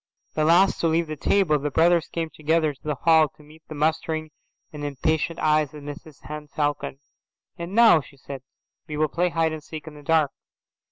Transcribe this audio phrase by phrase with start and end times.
[0.33, 3.61] The last to leave the table, the brothers came together to the hall to meet
[3.67, 4.31] the mustering
[4.73, 6.99] and impatient eyes of Mrs Henne Falcon.
[7.55, 8.41] "And now," she said,
[8.87, 10.31] "we will play hide and seek in the dark."